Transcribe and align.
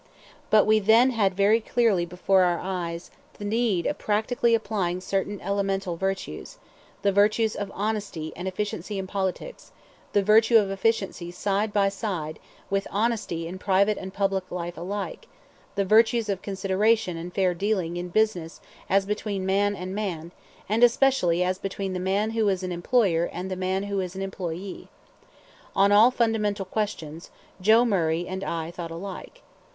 But 0.49 0.65
we 0.65 0.79
then 0.79 1.11
had 1.11 1.35
very 1.35 1.61
clearly 1.61 2.07
before 2.07 2.41
our 2.41 2.57
minds 2.57 3.11
the 3.37 3.45
need 3.45 3.85
of 3.85 3.99
practically 3.99 4.55
applying 4.55 4.99
certain 4.99 5.39
elemental 5.41 5.95
virtues, 5.95 6.57
the 7.03 7.11
virtues 7.11 7.55
of 7.55 7.71
honesty 7.75 8.33
and 8.35 8.47
efficiency 8.47 8.97
in 8.97 9.05
politics, 9.05 9.71
the 10.13 10.23
virtue 10.23 10.57
of 10.57 10.71
efficiency 10.71 11.29
side 11.29 11.71
by 11.71 11.87
side 11.87 12.39
with 12.67 12.87
honesty 12.89 13.47
in 13.47 13.59
private 13.59 13.99
and 13.99 14.11
public 14.11 14.49
life 14.49 14.75
alike, 14.75 15.27
the 15.75 15.85
virtues 15.85 16.29
of 16.29 16.41
consideration 16.41 17.15
and 17.15 17.35
fair 17.35 17.53
dealing 17.53 17.95
in 17.95 18.09
business 18.09 18.59
as 18.89 19.05
between 19.05 19.45
man 19.45 19.75
and 19.75 19.93
man, 19.93 20.31
and 20.67 20.83
especially 20.83 21.43
as 21.43 21.59
between 21.59 21.93
the 21.93 21.99
man 21.99 22.31
who 22.31 22.49
is 22.49 22.63
an 22.63 22.71
employer 22.71 23.25
and 23.31 23.51
the 23.51 23.55
man 23.55 23.83
who 23.83 23.99
is 23.99 24.15
an 24.15 24.23
employee. 24.23 24.87
On 25.75 25.91
all 25.91 26.09
fundamental 26.09 26.65
questions 26.65 27.29
Joe 27.61 27.85
Murray 27.85 28.27
and 28.27 28.43
I 28.43 28.71
thought 28.71 28.89
alike. 28.89 29.43